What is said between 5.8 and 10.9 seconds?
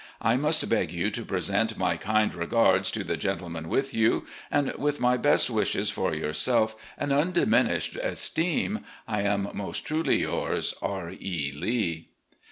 for yourself and undiminished esteem, I am, "Most truly yours,